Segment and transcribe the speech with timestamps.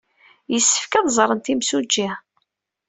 [0.51, 2.09] Yessefk ad ẓrent imsujji.